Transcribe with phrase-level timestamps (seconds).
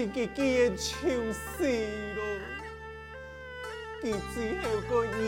[0.00, 1.86] 自己既然出事
[2.16, 2.22] 了，
[4.02, 4.56] 佢只系
[4.88, 5.22] 个儿女，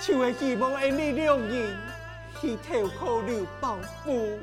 [0.00, 1.76] 就系希望你两人
[2.40, 4.38] 去投靠刘邦夫，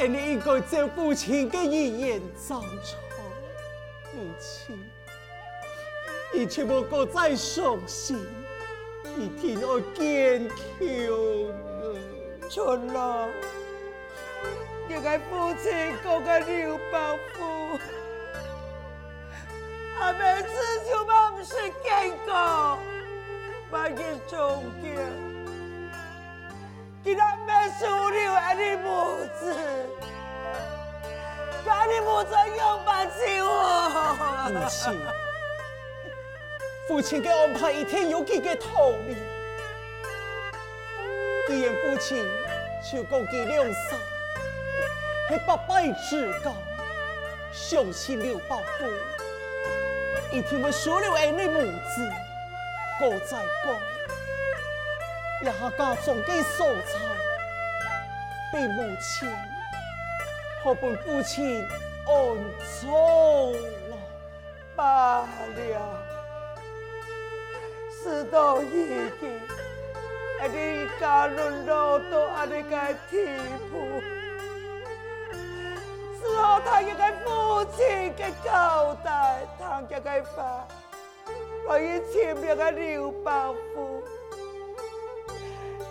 [0.00, 2.96] 你应该将父亲嘅遗言交出，
[4.12, 4.76] 母亲，
[6.34, 8.18] 你千万个再伤心，
[9.16, 10.56] 一定要坚强
[11.70, 11.94] 啊，
[12.50, 13.28] 春郎。
[14.88, 15.70] 应该父亲
[16.02, 17.78] 讲个刘邦夫，
[20.00, 20.48] 阿妹子
[20.88, 22.78] 就嘛不是见过，
[23.70, 23.96] 万一
[24.26, 24.96] 中箭，
[27.04, 29.54] 给他们收留俺的母子，
[31.66, 34.48] 家你不准用把起我。
[34.50, 34.98] 母亲，
[36.88, 39.16] 父亲给安排一天有几个道理。
[41.46, 42.24] 既然父亲
[42.90, 43.98] 就讲几两三，
[45.28, 46.54] 系八拜之交，
[47.52, 48.86] 相信刘伯父，
[50.32, 52.10] 一定会收留俺的母子。
[53.02, 53.74] 我再讲，
[55.44, 56.98] 也家中嘅素菜，
[58.50, 59.30] 被母亲
[60.64, 61.62] 和本父亲
[62.06, 62.14] 安
[62.80, 62.90] 葬
[63.90, 63.96] 了，
[64.74, 65.26] 罢了，
[68.02, 68.64] 事到如
[69.20, 69.40] 今，
[70.40, 73.26] 俺哋一家沦落到俺哋嘅地
[73.70, 73.76] 步，
[76.58, 80.66] 只好听一个父亲嘅交代，听一个话。
[81.68, 84.02] 我以前那个刘伯父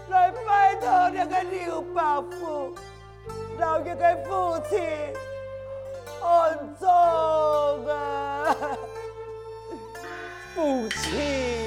[0.10, 2.76] 来拜托那个刘伯父，
[3.58, 5.14] 让一个父亲
[6.22, 6.90] 安葬
[7.86, 8.56] 啊！
[10.54, 11.67] 父亲，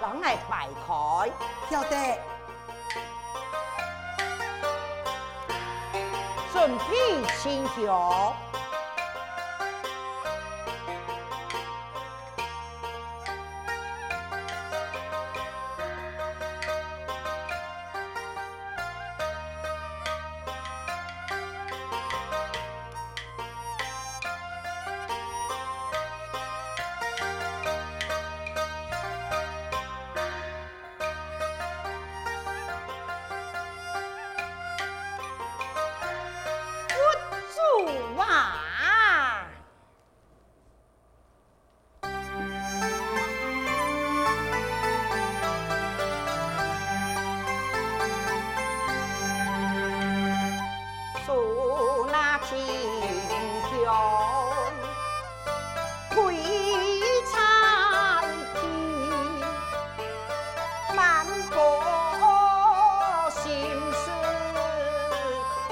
[0.00, 1.30] 拿来摆开，
[1.70, 2.18] 晓得？
[6.52, 8.49] 准备清香。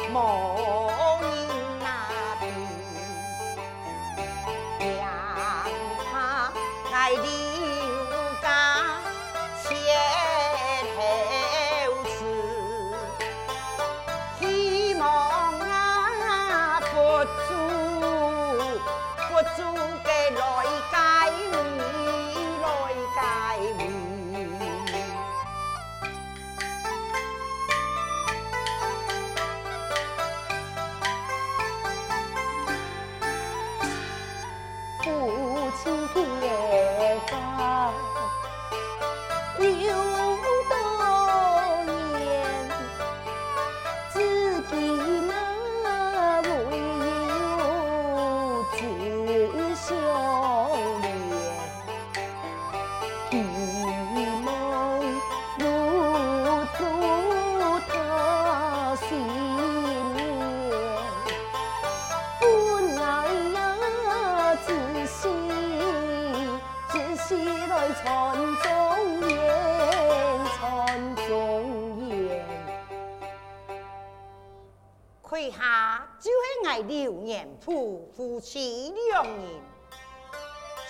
[0.08, 0.47] 夫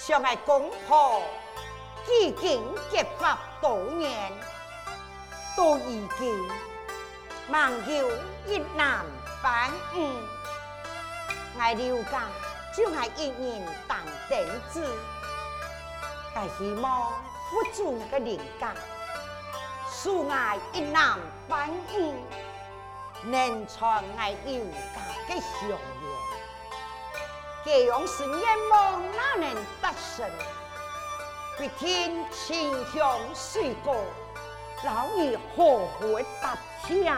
[0.09, 1.21] 相爱公婆，
[2.07, 4.33] 几经结发多年，
[5.55, 6.49] 都已经
[7.47, 8.11] 忙有
[8.47, 9.05] 一男
[9.43, 10.11] 半女。
[11.59, 12.23] 爱刘家
[12.75, 13.99] 就爱一人当
[14.31, 14.83] 长子，
[16.35, 17.12] 但希望
[17.50, 18.75] 佛祖那个灵感，
[19.93, 22.15] 恕爱一男半女，
[23.25, 25.79] 能传爱刘家的雄
[27.65, 27.65] 缘。
[27.65, 30.29] 这样是愿望哪能得胜？
[31.59, 33.93] 必听清香水歌，
[34.85, 37.12] 老儿何会答听？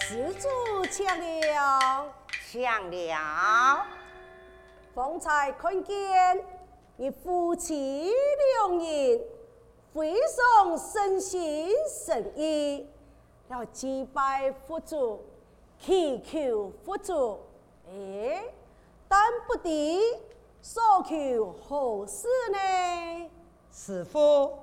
[0.00, 2.06] 施主请了，
[2.50, 3.86] 请了。
[4.94, 6.44] 方才看见
[6.96, 8.12] 你夫妻
[8.58, 9.20] 两人
[9.94, 11.68] 非常诚心
[12.04, 12.86] 诚意，
[13.48, 15.20] 要祭拜佛祖，
[15.80, 17.38] 祈求佛祖。
[17.88, 18.44] 哎，
[19.08, 20.00] 但不敌
[20.60, 23.30] 所求何事呢？
[23.72, 24.58] 师父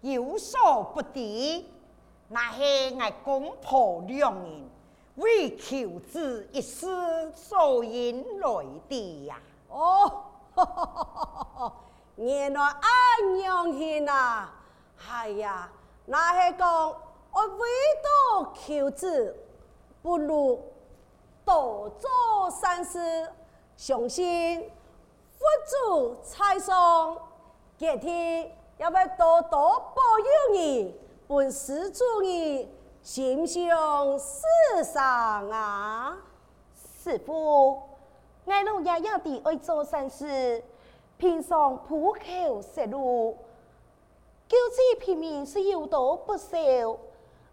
[0.00, 1.68] 有所不敌，
[2.28, 4.70] 那是我公婆两人
[5.16, 6.86] 为求子一事
[7.34, 9.38] 所引来的呀。
[9.76, 11.72] 哦，
[12.16, 14.54] 原来安样 hin 啊！
[15.06, 15.70] 哎呀，
[16.06, 16.88] 那是讲
[17.30, 17.68] 我为
[18.02, 19.36] 多求子，
[20.00, 20.72] 不如
[21.44, 22.10] 多做
[22.50, 23.30] 善事，
[23.76, 24.72] 相信
[25.32, 27.18] 佛祖在上，
[27.76, 34.42] 今天要不要多多保佑你，本施主你心想事
[34.90, 35.02] 成
[35.50, 36.16] 啊！
[37.02, 37.82] 师父。
[38.46, 40.62] 爱老爷爷的爱做善事，
[41.18, 43.36] 平常普口食路，
[44.48, 46.56] 救济平民是有多不少。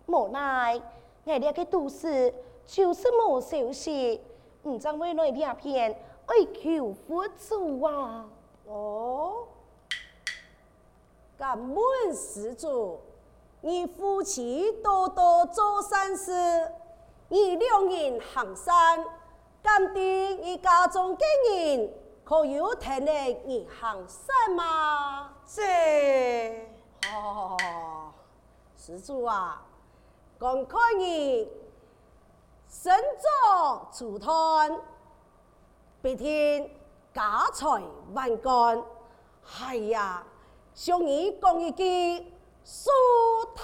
[0.06, 0.80] 无奈
[1.26, 2.32] 爱了个都市
[2.68, 4.22] 就是无消息，
[4.64, 8.26] 唔知为哪两片爱求佛祖啊！
[8.68, 9.48] 哦，
[11.38, 13.00] 感恩施主，
[13.62, 16.72] 你夫妻多多做善事，
[17.30, 19.04] 你两人行善。
[19.64, 21.94] 鉴定你家中经营
[22.26, 23.12] 可有听得
[23.46, 25.34] 你行善吗？
[25.48, 25.62] 是。
[27.14, 27.58] 哦，
[28.76, 29.66] 施主啊，
[30.38, 31.50] 公开你
[32.68, 34.78] 身作主团，
[36.02, 36.70] 必定
[37.14, 37.82] 家财
[38.14, 38.84] 万贯。
[39.62, 40.24] 哎呀，
[40.74, 42.90] 向你讲一句，苏
[43.56, 43.64] 太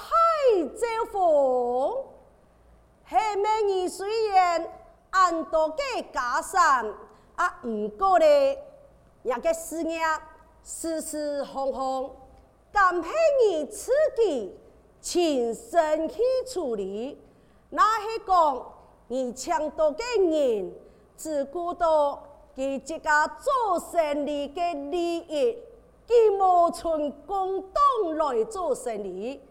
[0.69, 2.05] 招风。
[3.05, 4.65] 下面你虽然。
[5.11, 6.85] 按多给家产
[7.35, 8.63] 啊，唔过咧，
[9.23, 9.99] 也个事业
[10.63, 12.15] 事事红红，
[12.71, 13.09] 感谢
[13.43, 14.55] 你自己
[15.01, 17.19] 亲身去处理。
[17.69, 18.73] 那是讲
[19.07, 20.73] 你抢多个人，
[21.17, 22.23] 只顾到
[22.55, 25.57] 佢自家做生意嘅利益，
[26.07, 27.79] 佢无从公道
[28.15, 29.41] 来做生意，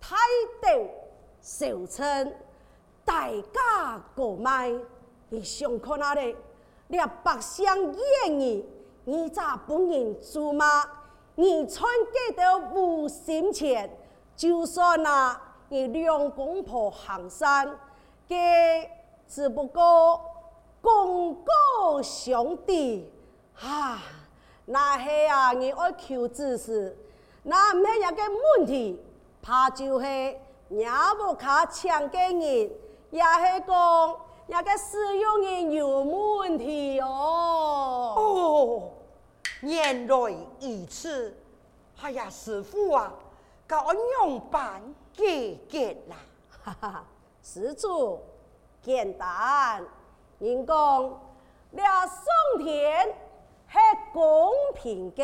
[0.00, 0.16] 态
[0.60, 0.90] 度
[1.40, 2.32] 小称。
[3.06, 4.74] 大家购买，
[5.30, 6.36] 你想看哪里？
[6.88, 7.64] 你百姓
[8.26, 8.68] 愿意，
[9.04, 10.84] 你咋不认输吗？
[11.36, 13.96] 你穿给的无心钱，
[14.36, 17.78] 就算那你两公婆行山，
[18.26, 18.90] 给
[19.28, 20.20] 只不过
[20.80, 23.12] 公告兄弟，
[23.54, 23.98] 哈，
[24.64, 26.96] 那系啊，你爱求指示，
[27.44, 28.22] 那唔系一个
[28.56, 29.00] 问题，
[29.42, 30.06] 怕就是
[30.68, 30.88] 也
[31.20, 32.72] 无卡抢给你，
[33.16, 38.14] 也系讲一个使用人有问题哦。
[38.14, 38.90] 哦，
[39.62, 40.14] 原来
[40.60, 41.34] 如此，
[42.02, 43.10] 哎呀，师傅啊，
[43.66, 44.82] 教我样办
[45.14, 46.16] 解决啦，
[46.62, 47.04] 哈哈，
[47.42, 48.20] 施主
[48.82, 49.82] 简单。
[50.38, 51.20] 人讲，
[51.70, 52.22] 俩上
[52.58, 53.08] 天
[53.66, 53.78] 是
[54.12, 55.22] 公平的，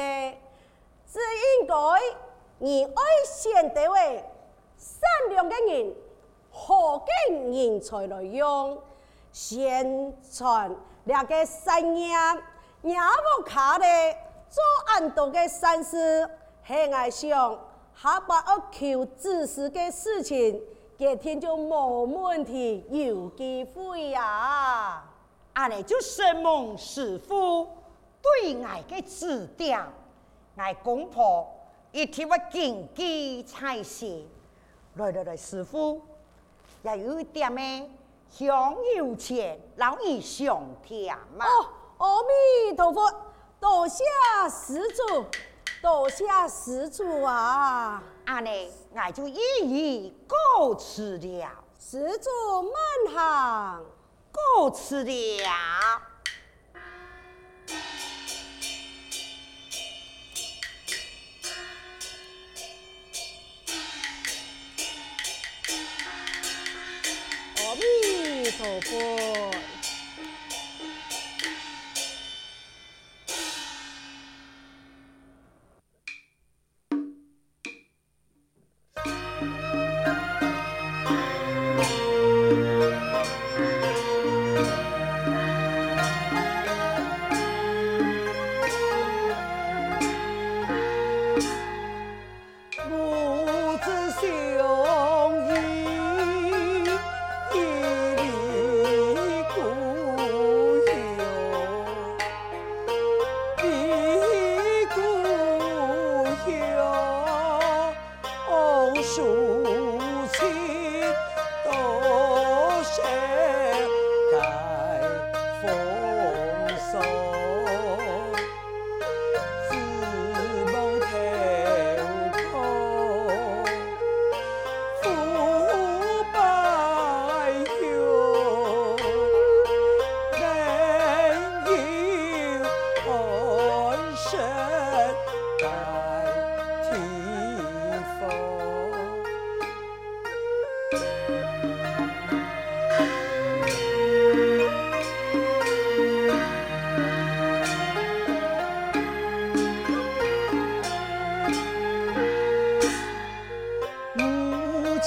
[1.06, 1.18] 只
[1.60, 1.74] 应该
[2.56, 4.24] 你爱贤德为
[4.78, 5.94] 善良的人，
[6.52, 8.78] 好嘅人才来用，
[9.32, 10.70] 宣传
[11.04, 12.14] 俩个善业，
[12.82, 13.84] 也无卡的
[14.48, 16.28] 做很多的善事，
[16.62, 17.58] 很爱想，
[18.00, 20.62] 下把我求指示的事情。
[20.98, 25.02] 今天就冇问题，有机会呀！
[25.54, 27.66] 阿你就承蒙师傅
[28.20, 29.84] 对爱的指点，
[30.56, 31.50] 爱公婆
[31.90, 34.28] 一定会谨记在心。
[34.94, 36.00] 来来来，师傅，
[36.82, 37.90] 也有一点诶？
[38.30, 41.44] 香油钱，老易上天嘛！
[41.44, 43.12] 哦，阿弥陀佛，
[43.60, 44.02] 多谢
[44.50, 45.24] 施主，
[45.82, 48.02] 多谢施主啊！
[48.24, 48.70] 阿弥。
[48.94, 52.30] 我就一一告辞了，施主
[52.62, 53.84] 慢行，
[54.30, 55.12] 告辞了。
[68.62, 69.71] 走过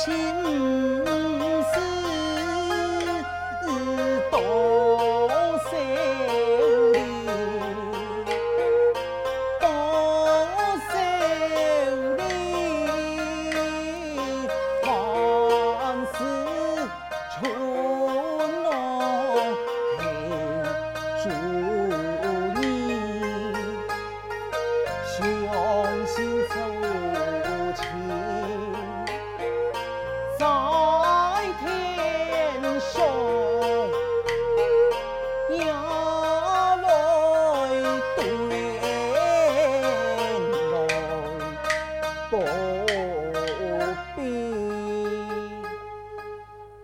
[0.06, 0.45] 情。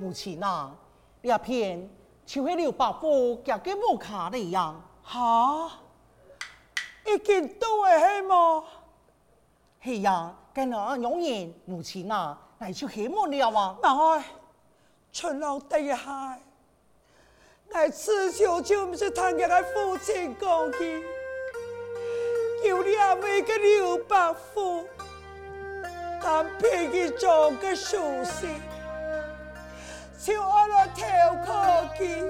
[0.01, 0.77] 弥陀佛。
[1.21, 1.89] 一片
[2.25, 5.69] 就系刘伯父夹嘅木卡的一样，哈，
[7.05, 8.63] 已经都会系么？
[9.83, 13.77] 系呀，跟住永远母亲啊，嚟就系么了啊？
[13.83, 14.23] 嗱，
[15.13, 16.39] 春老第一下，
[17.73, 21.03] 我此就就唔是听佢嘅父亲讲起，
[22.67, 24.85] 有两位个刘伯父，
[26.23, 28.70] 但偏佢做嘅书生。
[30.23, 31.01] 就我来投
[31.43, 32.23] 靠佢，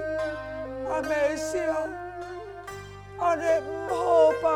[0.90, 1.60] 阿妹笑，
[3.18, 4.48] 阿你唔好吧？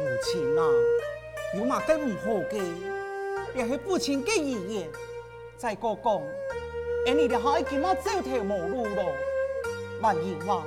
[0.00, 0.64] 母亲啊，
[1.54, 2.62] 有嘛更唔好嘅？
[3.54, 4.88] 也是父亲嘅遗言。
[5.58, 6.14] 再过讲，
[7.06, 9.12] 而你哋可以起码走条无路咯。
[10.00, 10.62] 万一话，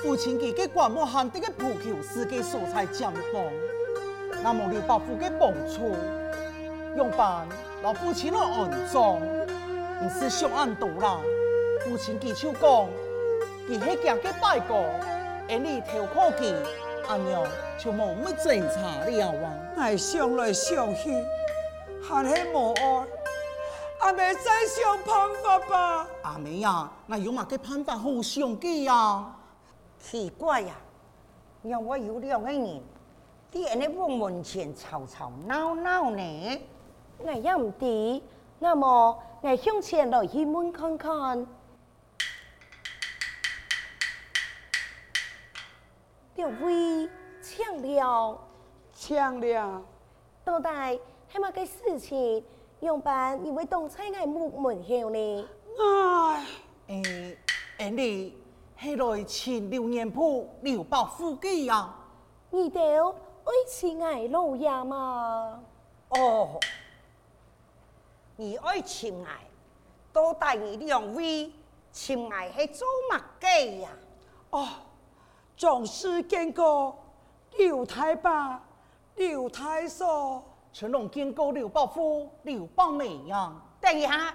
[0.00, 3.42] 父亲佢嘅观摩限定嘅普求世界蔬菜酱房，
[4.42, 5.96] 那么你把父嘅帮助，
[6.94, 7.48] 用办
[7.82, 9.18] 老父亲来安葬。
[10.02, 11.20] 唔是上岸多啦，
[11.84, 12.88] 父亲举手讲，
[13.68, 14.86] 伊迄件个拜过，
[15.46, 16.54] 而你偷看佢，
[17.06, 17.46] 阿娘
[17.78, 19.52] 就冇乜侦查了啊！
[19.76, 21.12] 哎想来想去，
[22.02, 23.06] 还是无爱，
[24.00, 26.08] 阿妹再想办法吧。
[26.22, 29.26] 阿妹呀，那有嘛个办法好想计呀？
[29.98, 30.74] 奇怪呀，
[31.62, 32.80] 让我有两个人，
[33.52, 36.60] 伫安尼我门前吵吵闹闹呢。
[37.18, 38.22] 我也唔知，
[38.62, 41.46] 那么我向前来去问看看。
[46.34, 47.08] 两位
[47.42, 48.38] 抢了，
[48.92, 49.82] 抢了，
[50.44, 51.00] 到底
[51.32, 52.44] 系么个事情？
[52.80, 55.48] 用办你会当在我木门后呢？
[55.78, 56.46] 唉，
[56.88, 57.38] 诶，
[57.78, 58.38] 诶，你
[58.78, 61.94] 系来请刘年铺刘伯父嘅呀？
[62.50, 65.62] 你都爱情爱老爷嘛？
[66.10, 66.58] 哦，
[68.40, 69.26] 你爱请我，
[70.14, 71.52] 到底你两位
[71.92, 73.90] 请我系做乜嘅呀？
[74.48, 74.66] 哦。
[75.58, 76.98] 总是见过
[77.58, 78.66] 刘太爸、
[79.16, 83.52] 刘太嫂，成龙见过刘伯父、刘伯妹呀。
[83.78, 84.34] 等一下，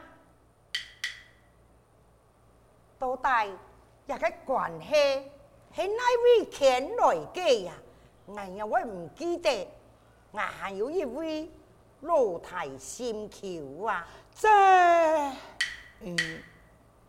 [2.99, 4.93] 多带一个关系
[5.73, 7.73] 系哪位前来嘅呀？
[8.27, 9.67] 我又会唔记得，
[10.31, 11.49] 我还有一位
[12.05, 14.05] 老太心桥啊！
[14.35, 14.47] 这，
[16.01, 16.15] 嗯，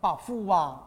[0.01, 0.83] 伯父啊，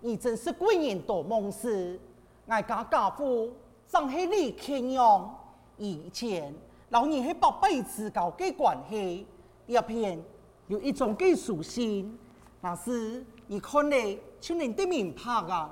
[0.00, 1.98] 你真是贵人多梦事。
[2.46, 3.52] 我家家父
[3.88, 5.38] 正是李干阳，
[5.76, 6.52] 以前
[6.88, 9.24] 老年系八辈子交嘅关系，
[9.66, 10.20] 一片
[10.66, 12.18] 有一种嘅属性，
[12.60, 15.70] 那是你看嚟就能得明白啊。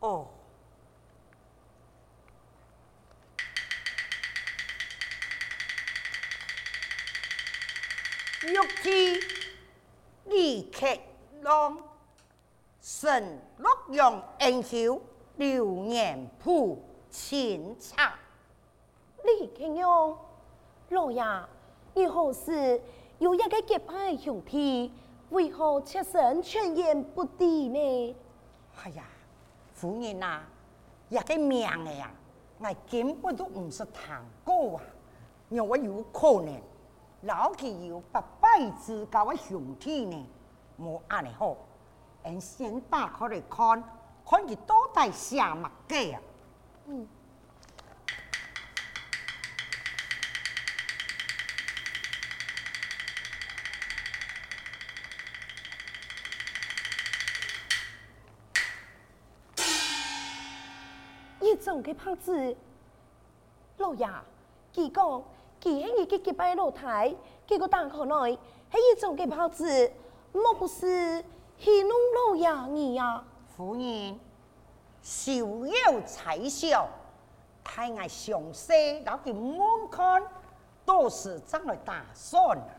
[0.00, 0.26] 哦，
[8.52, 9.20] 玉帝
[10.26, 10.98] 李乾
[11.40, 11.78] 隆，
[12.82, 15.00] 神洛阳英雄。
[15.36, 16.78] 刘年铺
[17.10, 18.12] 清茶，
[19.24, 20.18] 李干阳，
[20.90, 21.24] 老爷，
[21.94, 22.78] 你何时
[23.18, 24.92] 有一个结拜兄弟，
[25.30, 28.16] 为何妾身全然不知呢？
[28.84, 29.04] 哎呀，
[29.72, 30.46] 夫人呐、啊，
[31.08, 32.10] 一个命呀，
[32.58, 34.82] 我根本都不是谈过啊，
[35.48, 36.60] 因为有可能
[37.22, 38.20] 老佢有八
[38.58, 40.26] 辈之交嘅兄弟呢，
[40.78, 41.56] 冇安尼好，
[42.24, 43.82] 俺先打开来看。
[44.24, 46.20] 看佢到底啥物嘅啊？
[46.86, 47.08] 嗯。
[61.40, 62.56] 一种嘅拍子，
[63.78, 64.06] 老爷，
[64.74, 65.04] 佢讲
[65.60, 67.14] 佢系你嘅结拜老太，
[67.52, 68.38] 结果打开来
[68.70, 69.92] 还一种嘅拍子，
[70.32, 71.22] 莫不是
[71.58, 71.92] 戏弄
[72.30, 73.22] 老爷你呀？
[73.54, 74.18] 夫人，
[75.02, 76.88] 小有才笑，
[77.62, 78.72] 太爱详细，
[79.04, 79.60] 老给门
[79.90, 80.22] 看，
[80.86, 82.72] 都是怎来打算啊？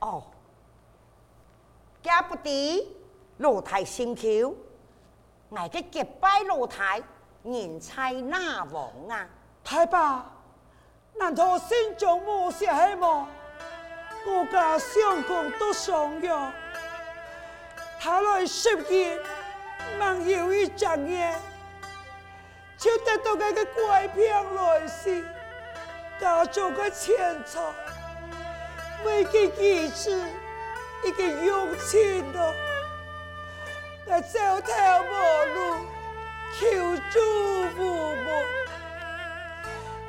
[0.00, 0.22] 哦，
[2.02, 2.96] 家不敌
[3.36, 4.54] 露台心口，
[5.54, 7.02] 挨个结拜露台，
[7.42, 9.28] 人才哪王啊？
[9.62, 10.32] 太爸，
[11.18, 13.28] 难道心中无些希望？
[14.26, 16.52] 我家相公都上药。
[17.98, 19.18] 他来十年，
[19.98, 21.34] 忙有一整年，
[22.76, 24.24] 就得到那个怪病
[24.54, 25.24] 来袭，
[26.20, 27.60] 家中个钱财，
[29.04, 30.22] 为给儿子
[31.04, 32.54] 一个用钱的，
[34.06, 35.12] 来走投无
[35.54, 35.86] 路，
[36.58, 38.26] 求助父母，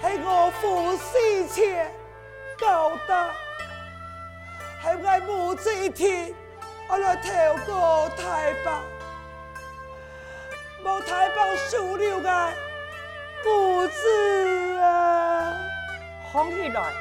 [0.01, 1.91] 系我父死前
[2.59, 3.31] 交代，
[4.81, 6.33] 系我母子一天。
[6.89, 8.71] 我来调过太白，
[10.81, 12.53] 冇太白输了个
[13.43, 15.53] 不知啊！
[16.31, 16.93] 放起来，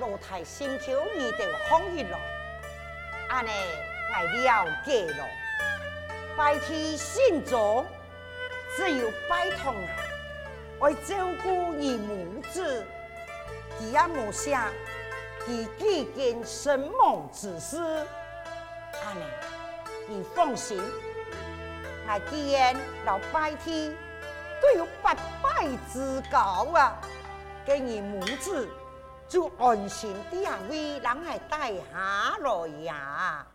[0.00, 2.18] 老太心口一定放起来。
[3.28, 3.50] 安尼，
[4.12, 5.24] 我了解了。
[6.36, 7.86] 拜天信众，
[8.76, 10.01] 只有拜托啊，
[10.82, 11.14] 为照
[11.44, 12.84] 顾你母子，
[13.78, 14.68] 佢也冇想
[15.46, 17.78] 佢几件生猛之事。
[17.78, 19.24] 阿妹，
[20.08, 20.82] 你放心，
[22.04, 23.96] 我既然老拜天
[24.60, 26.38] 都有八拜之交
[26.74, 27.00] 啊，
[27.64, 28.68] 给你母子
[29.28, 33.46] 就安心啲啊，为人来带下来呀。